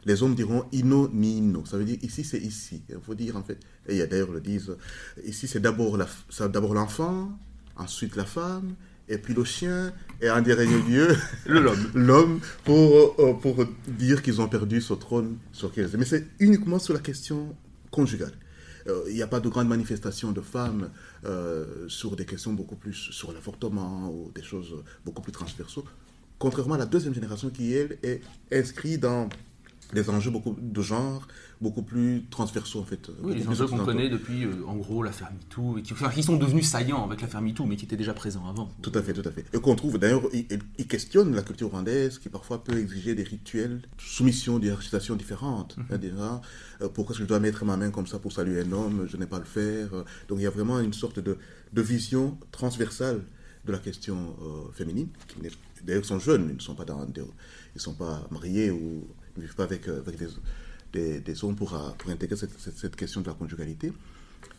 [0.05, 1.65] Les hommes diront ino ni ino.
[1.65, 2.83] Ça veut dire ici, c'est ici.
[2.89, 3.59] Il faut dire en fait.
[3.89, 4.77] Et d'ailleurs le disent
[5.25, 7.37] ici, c'est d'abord l'enfant,
[7.77, 8.75] ensuite la femme,
[9.09, 11.91] et puis le chien, et en dernier lieu, l'homme.
[11.95, 15.97] l'homme, pour, euh, pour dire qu'ils ont perdu ce trône sur étaient.
[15.99, 17.55] Mais c'est uniquement sur la question
[17.91, 18.33] conjugale.
[18.87, 20.91] Euh, Il n'y a pas de grande manifestation de femmes
[21.25, 25.85] euh, sur des questions beaucoup plus sur l'avortement ou des choses beaucoup plus transversaux.
[26.39, 28.21] Contrairement à la deuxième génération qui, elle, est
[28.53, 29.29] inscrite dans
[29.93, 31.27] des enjeux beaucoup de genre,
[31.61, 33.11] beaucoup plus transversaux en fait.
[33.23, 36.23] Oui, les enjeux qu'on connaît depuis, euh, en gros, l'affaire MeToo, et qui, enfin, qui
[36.23, 38.69] sont devenus saillants avec l'affaire MeToo, mais qui étaient déjà présents avant.
[38.83, 39.45] Tout à fait, tout à fait.
[39.53, 43.15] Et qu'on trouve, d'ailleurs, il, il- il questionne la culture rwandaise qui parfois peut exiger
[43.15, 45.77] des rituels, soumission, des récitations différentes.
[45.77, 45.85] Mhm.
[45.91, 46.41] hein, déjà,
[46.83, 49.07] euh, pourquoi est-ce que je dois mettre ma main comme ça pour saluer un homme?
[49.09, 49.91] Je n'ai pas à le faire.
[50.29, 51.37] Donc il y a vraiment une sorte de,
[51.73, 53.23] de vision transversale
[53.65, 55.09] de la question euh, féminine.
[55.85, 57.07] D'ailleurs, ils sont jeunes, ils ne sont pas, dans
[57.75, 60.19] ils sont pas mariés ou ils ne vivent pas avec, euh, avec
[60.93, 63.93] des, des, hommes pour, euh, pour intégrer cette question de la conjugalité.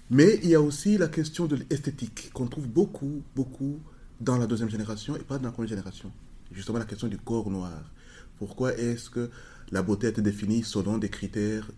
[0.10, 3.80] Mais il y a aussi la question de l'esthétique qu'on trouve beaucoup, beaucoup
[4.22, 6.12] dans la deuxième génération et pas dans la première génération.
[6.52, 7.92] Justement, la question du corps noir.
[8.38, 9.30] Pourquoi est-ce que
[9.72, 11.72] la beauté a été définie selon des critères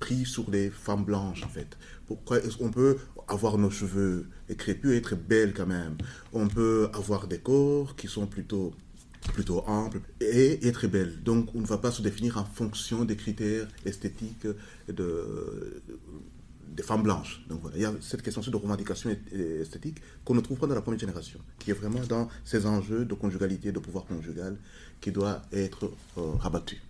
[0.00, 1.78] pris sur les femmes blanches, en fait?
[2.06, 2.96] Pourquoi est-ce qu'on peut
[3.28, 5.96] avoir nos cheveux crépus et être belle quand même?
[6.32, 8.74] On peut avoir des corps qui sont plutôt
[9.34, 11.22] plutôt amples et être belle.
[11.22, 14.46] Donc, on ne va pas se définir en fonction des critères esthétiques
[14.88, 15.82] de,
[16.76, 17.42] des femmes blanches.
[17.48, 20.58] Donc voilà, il y a cette question de revendication est- est- esthétique qu'on ne trouve
[20.58, 24.04] pas dans la première génération, qui est vraiment dans ces enjeux de conjugalité, de pouvoir
[24.04, 24.56] conjugal,
[25.00, 26.80] qui doit être euh, rabattu.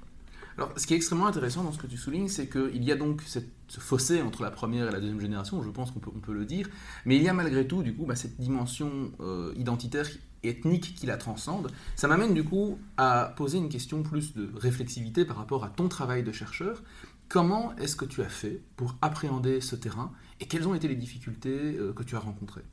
[0.57, 2.97] Alors, ce qui est extrêmement intéressant dans ce que tu soulignes, c'est qu'il y a
[2.97, 6.11] donc cette- ce fossé entre la première et la deuxième génération, je pense qu'on peut,
[6.15, 6.69] on peut le dire,
[7.05, 10.09] mais il y a malgré tout, du coup, bah, cette dimension euh, identitaire,
[10.43, 11.71] ethnique qui la transcende.
[11.97, 15.89] Ça m'amène, du coup, à poser une question plus de réflexivité par rapport à ton
[15.89, 16.83] travail de chercheur.
[17.29, 20.95] Comment est-ce que tu as fait pour appréhender ce terrain et quelles ont été les
[20.95, 22.65] difficultés euh, que tu as rencontrées?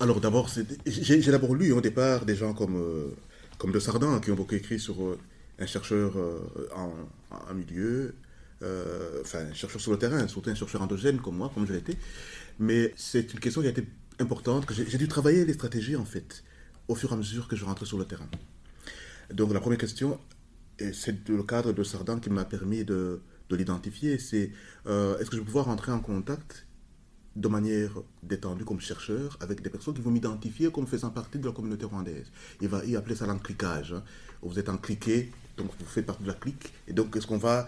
[0.00, 0.50] Alors d'abord,
[0.86, 3.14] j'ai d'abord lu au départ des gens comme, euh,
[3.58, 5.18] comme De Sardin qui ont beaucoup écrit sur euh,
[5.60, 6.16] un chercheur
[6.74, 8.16] en, milieu,
[9.20, 11.96] enfin un chercheur sur le terrain, surtout un chercheur endogène comme moi, comme je l'étais.
[12.58, 13.86] Mais c'est une question qui a été
[14.18, 16.42] importante, j'ai dû travailler les stratégies en fait,
[16.88, 18.28] au fur et à mesure que je rentrais sur le terrain.
[19.32, 20.18] Donc la première question,
[20.78, 24.50] c'est le cadre de Sardin qui m'a permis de, de l'identifier, c'est
[24.86, 26.66] euh, est-ce que je vais pouvoir rentrer en contact
[27.36, 27.90] de manière
[28.22, 31.84] détendue comme chercheur avec des personnes qui vont m'identifier comme faisant partie de la communauté
[31.84, 32.30] rwandaise?
[32.60, 33.92] Il va y appeler ça l'encliquage.
[33.92, 34.02] hein.
[34.42, 36.72] Vous êtes encliqué, donc vous faites partie de la clique.
[36.86, 37.66] Et donc, est-ce qu'on va,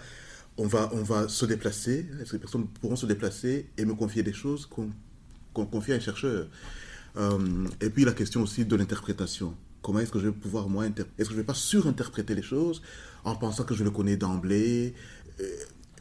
[0.57, 2.07] on va, on va se déplacer?
[2.21, 5.97] Est-ce que les personnes pourront se déplacer et me confier des choses qu'on confie à
[5.97, 6.49] un chercheur?
[7.81, 9.55] Et puis la question aussi de l'interprétation.
[9.83, 12.35] Comment est-ce que je vais pouvoir, moi, inter- est-ce que je ne vais pas surinterpréter
[12.35, 12.83] les choses
[13.25, 14.95] en pensant que je le connais d'emblée?
[15.41, 15.45] Euh,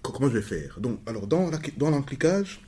[0.02, 0.80] Comment je vais faire?
[0.80, 2.62] Donc, alors, dans la- l'encliquage,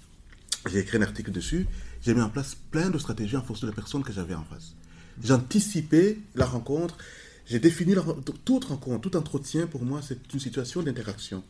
[0.70, 1.68] j'ai écrit un article dessus,
[2.02, 4.44] j'ai mis en place plein de stratégies en fonction de la personne que j'avais en
[4.44, 4.74] face.
[5.24, 6.98] J'ai anticipé la rencontre,
[7.46, 7.94] j'ai défini
[8.44, 11.44] toute rencontre, tout entretien, pour moi, c'est une situation d'interaction.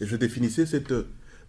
[0.00, 0.92] Et je définissais cette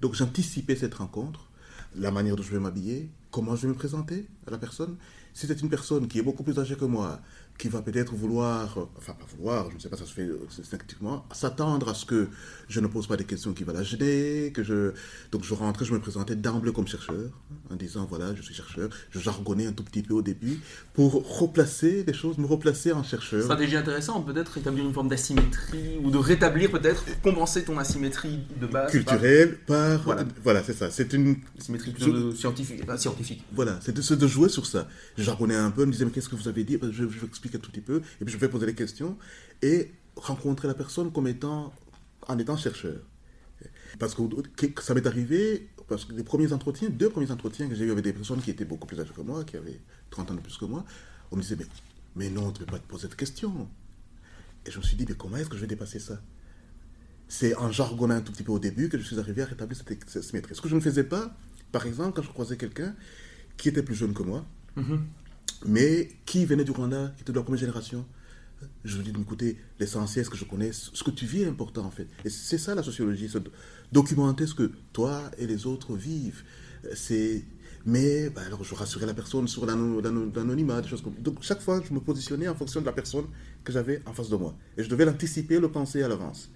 [0.02, 1.49] Donc j'anticipais cette rencontre,
[1.96, 4.96] la manière dont je vais m'habiller, comment je vais me présenter à la personne.
[5.34, 7.20] Si c'est une personne qui est beaucoup plus âgée que moi,
[7.60, 11.26] qui va peut-être vouloir, enfin pas vouloir, je ne sais pas ça se fait instinctivement,
[11.34, 12.30] s'attendre à ce que
[12.70, 14.94] je ne pose pas des questions qui vont la gêner, que je...
[15.34, 17.30] Donc je rentrais, je me présentais d'emblée comme chercheur,
[17.70, 20.62] en disant voilà, je suis chercheur, je jargonnais un tout petit peu au début,
[20.94, 23.44] pour replacer les choses, me replacer en chercheur.
[23.44, 28.68] Stratégie intéressante, peut-être rétablir une forme d'asymétrie, ou de rétablir peut-être, compenser ton asymétrie de
[28.68, 28.90] base.
[28.90, 30.02] Culturelle, par...
[30.04, 31.36] Voilà, voilà c'est ça, c'est une...
[31.60, 33.44] Asymétrie plutôt scientifique, pas scientifique.
[33.52, 34.88] Voilà, c'est de, de, jouer sur ça.
[35.18, 36.78] Je jargonnais un peu, me disais mais qu'est-ce que vous avez dit?
[36.82, 39.18] Je, je vais un tout petit peu, et puis je vais poser des questions,
[39.62, 41.74] et rencontrer la personne comme étant,
[42.28, 43.02] en étant chercheur.
[43.98, 44.24] Parce que
[44.82, 48.04] ça m'est arrivé, parce que les premiers entretiens, deux premiers entretiens que j'ai eu avec
[48.04, 49.80] des personnes qui étaient beaucoup plus âgées que moi, qui avaient
[50.12, 50.86] 30 ans de plus que moi,
[51.32, 51.66] on me disait, mais,
[52.16, 53.68] mais non, tu ne peux pas te poser de questions.
[54.66, 56.22] Et je me suis dit, mais comment est-ce que je vais dépasser ça?
[57.28, 59.78] C'est en jargonnant un tout petit peu au début que je suis arrivé à rétablir
[59.78, 60.56] cette, symétrie.
[60.56, 61.36] Ce que je ne faisais pas,
[61.72, 62.96] par exemple, quand je croisais quelqu'un
[63.58, 65.06] qui était plus jeune que moi, Mhm.
[65.66, 68.06] Mais qui venait du Rwanda, qui était de la première génération.
[68.84, 71.86] Je lui dis, écoutez, l'essentiel, ce que je connais, ce que tu vis est important
[71.86, 72.08] en fait.
[72.26, 73.30] Et c'est ça la sociologie,
[73.92, 76.44] documenter ce que toi et les autres vivent.
[76.94, 77.44] C'est,
[77.86, 81.82] mais bah, alors je rassurais la personne sur l'anonymat, des choses comme Donc chaque fois,
[81.88, 83.26] je me positionnais en fonction de la personne
[83.64, 84.56] que j'avais en face de moi.
[84.78, 86.50] Et je devais l'anticiper, le penser à l'avance.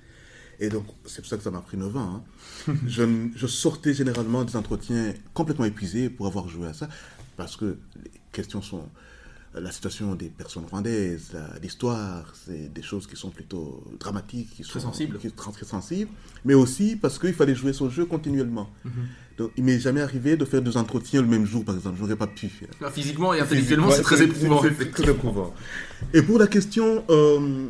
[0.59, 2.23] Et donc, c'est pour ça que ça m'a pris 9 ans.
[2.67, 2.73] hein.
[2.87, 6.89] je, je sortais généralement des entretiens complètement épuisés pour avoir joué à ça,
[7.37, 7.77] parce que
[8.33, 8.89] questions sont
[9.55, 14.79] la situation des personnes rwandaises, l'histoire, c'est des choses qui sont plutôt dramatiques, qui Très
[14.79, 15.19] sont sensibles.
[15.19, 16.09] qui sont très sensibles,
[16.43, 18.67] mais aussi parce qu'il fallait jouer son jeu continuellement.
[19.37, 21.97] Donc, il m'est jamais arrivé de faire deux entretiens le même jour, par exemple.
[21.99, 22.49] J'aurais pas pu.
[22.81, 24.61] Là, physiquement et intellectuellement, c'est très éprouvant.
[24.63, 25.53] c'est- très éprouvant.
[26.15, 27.69] Et pour la question euh,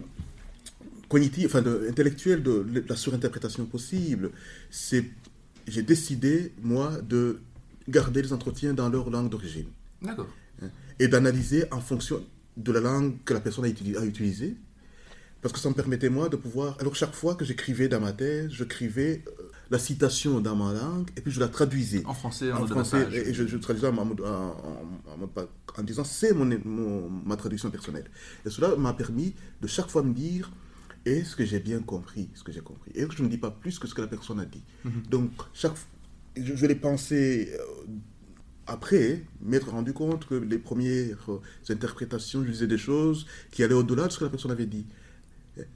[1.10, 4.32] cognitive, enfin de- intellectuelle de la surinterprétation possible,
[4.72, 5.06] c'est
[5.68, 7.40] j'ai décidé moi de
[7.90, 9.68] garder les entretiens dans leur langue d'origine
[10.02, 10.28] D'accord.
[10.62, 10.68] Hein,
[11.00, 12.24] et d'analyser en fonction
[12.58, 14.56] de la langue que la personne a, utilisée, a utilisée.
[15.42, 16.78] Parce que ça me permettait, moi, de pouvoir...
[16.80, 21.10] Alors, chaque fois que j'écrivais dans ma thèse, j'écrivais euh, la citation dans ma langue,
[21.18, 23.88] et puis je la traduisais En français, en, en français, et et je, je traduisais
[23.88, 28.06] en, disant c'est mon, mon- ma traduction personnelle.
[28.46, 30.50] Et cela m'a permis de chaque fois me dire
[31.06, 33.52] est-ce que j'ai bien compris ce que j'ai compris Et que je ne dis pas
[33.52, 34.64] plus que ce que la personne a dit.
[35.10, 35.74] Donc, chaque,
[36.38, 37.86] je, je l'ai pensé euh,
[38.68, 43.74] après, m'être rendu compte que les premières euh, interprétations, je disais des choses qui allaient
[43.74, 44.86] au-delà de ce que la personne avait dit.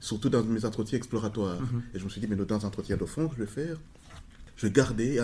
[0.00, 1.60] Surtout dans mes entretiens exploratoires.
[1.94, 3.76] Et je me suis dit, mais dans un entretien de fond que je vais faire,
[4.56, 5.20] je vais garder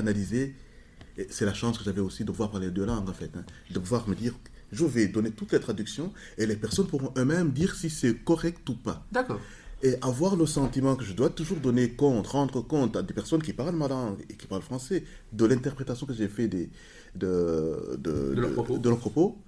[1.16, 3.30] et c'est la chance que j'avais aussi de pouvoir parler deux langues, en fait.
[3.36, 3.44] hein.
[3.70, 4.34] de pouvoir me dire,
[4.72, 8.68] je vais donner toutes les traductions et les personnes pourront eux-mêmes dire si c'est correct
[8.68, 9.06] ou pas.
[9.12, 9.40] D'accord.
[9.82, 13.42] Et avoir le sentiment que je dois toujours donner compte, rendre compte à des personnes
[13.42, 16.70] qui parlent ma langue et qui parlent français de l'interprétation que j'ai fait des,
[17.14, 18.78] de, de, De leurs propos.
[18.78, 19.38] de leurs propos,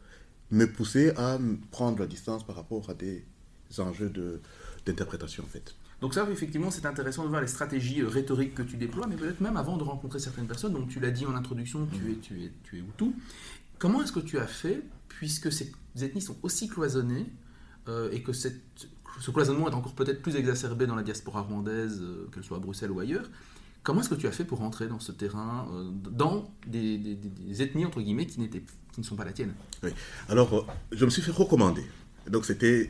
[0.50, 1.38] me pousser à
[1.70, 3.24] prendre la distance par rapport à des
[3.79, 4.40] enjeux de-
[4.85, 5.74] d'interprétation, en fait.
[6.00, 9.16] Donc ça, effectivement, c'est intéressant de voir les stratégies euh, rhétoriques que tu déploies, mais
[9.16, 10.72] peut-être même avant de rencontrer certaines personnes.
[10.74, 13.12] Donc tu l'as dit en introduction, tu es, tu es, tu es Hutu.
[13.79, 17.26] Comment est-ce que tu as fait, puisque ces ethnies sont aussi cloisonnées,
[17.88, 18.88] euh, et que cette-
[19.20, 22.61] ce cloisonnement est encore peut-être plus exacerbé dans la diaspora rwandaise, euh, qu'elle soit à
[22.61, 23.29] Bruxelles ou ailleurs,
[23.87, 27.16] comment est-ce que tu as fait pour rentrer dans ce terrain, euh, dans des,
[27.61, 29.55] ethnies, entre guillemets, qui, qui ne sont pas la tienne?
[29.85, 29.90] Oui.
[30.29, 31.87] Alors, euh, je me suis fait recommander.
[32.29, 32.88] Donc, c'était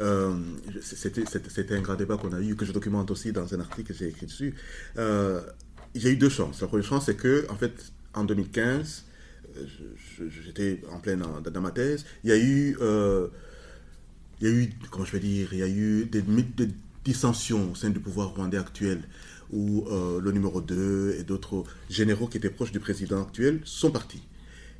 [0.00, 0.36] euh,
[0.82, 3.94] c'était un grand débat qu'on a eu, que je documente aussi dans un article que
[3.94, 4.56] j'ai écrit dessus.
[4.98, 5.40] Euh,
[5.94, 6.60] j'ai eu deux chances.
[6.60, 9.04] La première chance, c'est que, en fait, en 2015,
[9.56, 9.64] euh,
[10.18, 13.28] je- je- j'étais en pleine dans, ma thèse, il y a eu, euh,
[14.40, 16.24] il y a eu, comment je vais dire, il y a eu des,
[17.04, 19.00] dissensions au sein du pouvoir rwandais actuel,
[19.52, 23.90] où euh, le numéro 2 et d'autres généraux qui étaient proches du président actuel sont
[23.90, 24.22] partis.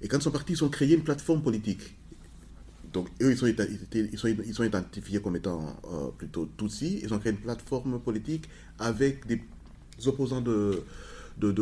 [0.02, 1.96] Et quand ils sont partis, ils ont créé une plateforme politique.
[2.92, 7.00] Donc, eux, ils sont, ils sont, ils sont identifiés comme étant euh, plutôt Tutsi.
[7.02, 8.48] Ils ont créé une plateforme politique
[8.79, 9.42] avec des
[10.07, 10.83] opposants de,
[11.38, 11.52] de,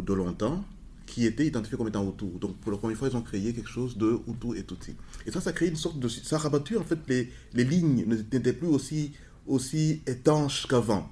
[0.00, 0.64] de, longtemps
[1.06, 2.26] qui étaient identifiés comme étant Hutu.
[2.40, 4.96] Donc, pour la première fois, ils ont créé quelque chose de Hutu et Tutsi.
[5.26, 6.08] Et ça, ça a créé une sorte de...
[6.08, 9.12] Ça a rabattu, en fait, les, les lignes n'étaient plus aussi,
[9.46, 11.10] aussi étanches qu'avant.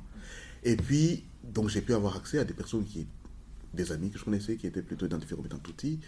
[0.64, 3.07] Et puis, donc, j'ai pu avoir accès à des personnes qui...
[3.75, 6.01] Des amis que je connaissais qui étaient plutôt comme étant Tutsi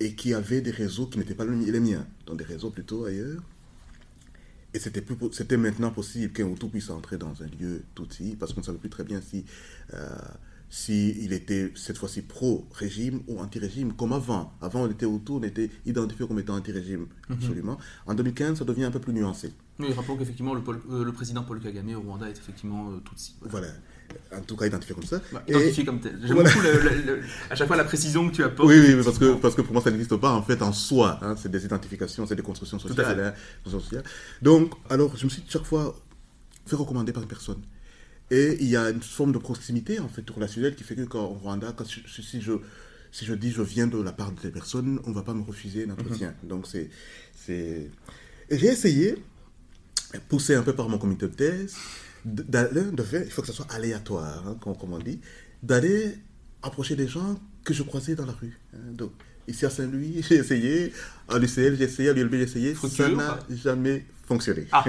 [0.00, 3.42] et qui avaient des réseaux qui n'étaient pas les miens, dans des réseaux plutôt ailleurs.
[4.74, 8.66] Et c'était maintenant possible qu'un Hutu puisse entrer dans un lieu Tutsi, parce qu'on ne
[8.66, 9.44] savait plus très bien si,
[9.92, 10.08] euh,
[10.76, 14.52] si il était cette fois-ci pro-régime ou anti-régime, comme avant.
[14.60, 17.78] Avant, on était Hutu, on était identifié comme étant anti-régime, absolument.
[18.06, 19.52] En 2015, ça devient un peu plus nuancé.
[19.78, 23.36] Oui, rappelons qu'effectivement, le, euh, le président Paul Kagame au Rwanda est effectivement euh, Tutsi.
[23.42, 23.68] Voilà.
[23.68, 24.40] Voilà.
[24.40, 25.20] en tout cas identifié comme ça.
[25.32, 26.18] Bah, Et- identifié comme tel.
[26.24, 26.50] J'aime Voilà.
[26.50, 28.68] beaucoup le- le- le- à chaque fois la précision que tu apportes.
[28.68, 31.18] Oui, oui, parce que, parce que pour moi, ça n'existe pas en fait en soi.
[31.22, 31.36] hein.
[31.40, 33.32] c'est des identifications, c'est des constructions sociales.
[33.64, 34.02] hein, sociales.
[34.42, 35.96] Donc, alors, je me suis chaque fois
[36.66, 37.62] fait recommander par une personne.
[38.30, 41.24] Et il y a une forme de proximité en fait relationnelle qui fait que quand
[41.24, 42.00] au Rwanda, quand si,
[42.40, 42.52] je
[43.12, 45.34] si je dis je viens de la part de telle personne, on ne va pas
[45.34, 46.34] me refuser un entretien.
[46.42, 46.90] Donc c'est
[47.34, 47.90] c'est
[48.50, 49.16] j'ai essayé
[50.28, 51.76] poussé un peu par mon comité de thèse,
[52.24, 55.20] d'aller, de faire, il faut que ce soit aléatoire, hein, comme, comme on dit,
[55.62, 56.14] d'aller
[56.62, 58.58] approcher des gens que je croisais dans la rue.
[58.74, 58.78] hein.
[58.92, 59.12] Donc,
[59.48, 60.92] ici à Saint-Louis, j'ai essayé,
[61.28, 64.66] à l'UCL, j'ai essayé, à l'ULB, j'ai essayé, ça n'a jamais fonctionné.
[64.72, 64.84] Ah.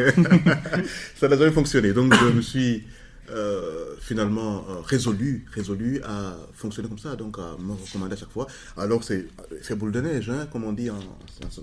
[1.15, 1.91] ça n'a jamais fonctionné.
[1.93, 2.83] Donc, je me suis
[3.31, 8.29] euh, finalement euh, résolu, résolu à fonctionner comme ça, donc à me recommander à chaque
[8.29, 8.47] fois.
[8.77, 9.27] Alors, c'est
[9.75, 10.99] boule de neige, hein, comme on dit en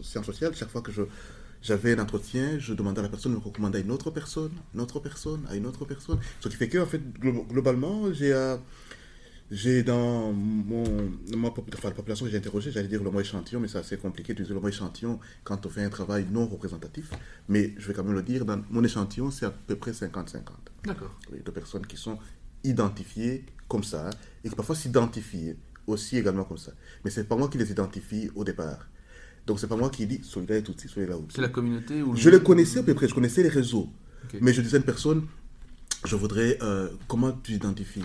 [0.02, 0.52] sciences sociales.
[0.54, 1.02] Chaque fois que je
[1.62, 4.50] j'avais un entretien, je demandais à la personne de me recommander à une autre personne,
[4.74, 6.18] une autre personne, à une autre personne.
[6.40, 8.56] Ce qui fait que, en fait, glo- globalement, j'ai euh,
[9.52, 10.82] j'ai dans mon,
[11.36, 13.78] ma pop- enfin, la population que j'ai interrogée, j'allais dire le mot échantillon, mais c'est
[13.78, 17.10] assez compliqué d'utiliser le mot échantillon quand on fait un travail non représentatif.
[17.48, 20.40] Mais je vais quand même le dire, dans mon échantillon, c'est à peu près 50-50
[20.84, 21.14] D'accord.
[21.30, 22.18] de personnes qui sont
[22.64, 24.08] identifiées comme ça
[24.42, 25.54] et qui parfois s'identifient
[25.86, 26.72] aussi également comme ça.
[27.04, 28.88] Mais c'est pas moi qui les identifie au départ.
[29.46, 31.34] Donc c'est pas moi qui dis celui-là est Tutsi, celui-là Hutu.
[31.34, 33.88] C'est la communauté où Je les connaissais à peu près, je connaissais les réseaux.
[34.40, 35.26] Mais je disais à une personne,
[36.06, 38.04] je voudrais, euh, comment tu t'identifies?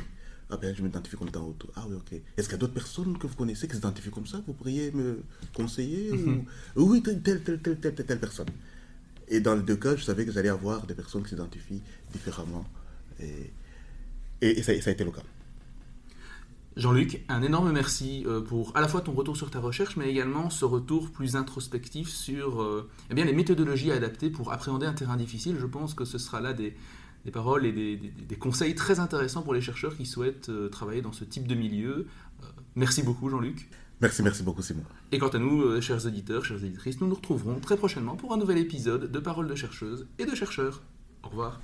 [0.49, 1.67] Ah ben je m'identifie comme Hutu.
[1.75, 2.21] Ah oui, ok.
[2.37, 4.41] Est-ce qu'il y a d'autres personnes que vous connaissez qui s'identifient comme ça?
[4.47, 5.21] Vous pourriez me
[5.53, 6.45] conseiller Mhm.
[6.77, 6.89] ou...
[6.91, 8.47] Oui, telle, telle, telle, telle, telle, personne.
[9.27, 11.81] Et dans les deux cas, je savais que j'allais avoir des personnes qui s'identifient
[12.13, 12.65] différemment.
[13.19, 13.51] Et,
[14.41, 15.23] et, et ça, et ça a été le cas.
[16.77, 20.09] Jean-Luc, un énorme merci euh, pour à la fois ton retour sur ta recherche, mais
[20.09, 24.85] également ce retour plus introspectif sur euh, eh bien, les méthodologies à adapter pour appréhender
[24.85, 25.57] un terrain difficile.
[25.59, 26.75] Je pense que ce sera là des,
[27.27, 30.69] des paroles et des, des- des conseils très intéressants pour les chercheurs qui souhaitent euh,
[30.69, 31.93] travailler dans ce type de milieu.
[32.41, 33.69] Euh, merci beaucoup, Jean-Luc.
[33.99, 34.83] Merci, merci beaucoup Simon.
[35.11, 38.31] Et quant à nous, euh, chers auditeurs, chères auditrices, nous nous retrouverons très prochainement pour
[38.33, 40.81] un nouvel épisode de Paroles de chercheuses et de chercheurs.
[41.23, 41.59] Au revoir.